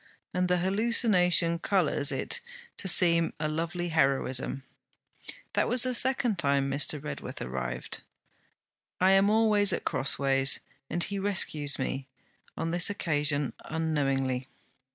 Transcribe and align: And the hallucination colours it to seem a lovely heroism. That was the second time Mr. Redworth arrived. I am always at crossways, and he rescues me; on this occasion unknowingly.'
And 0.33 0.47
the 0.47 0.57
hallucination 0.57 1.59
colours 1.59 2.11
it 2.11 2.39
to 2.77 2.87
seem 2.87 3.33
a 3.39 3.47
lovely 3.47 3.89
heroism. 3.89 4.63
That 5.53 5.67
was 5.69 5.83
the 5.83 5.93
second 5.93 6.39
time 6.39 6.71
Mr. 6.71 6.99
Redworth 6.99 7.39
arrived. 7.39 8.01
I 8.99 9.11
am 9.11 9.29
always 9.29 9.71
at 9.71 9.85
crossways, 9.85 10.59
and 10.89 11.03
he 11.03 11.19
rescues 11.19 11.77
me; 11.77 12.07
on 12.57 12.71
this 12.71 12.89
occasion 12.89 13.53
unknowingly.' 13.65 14.47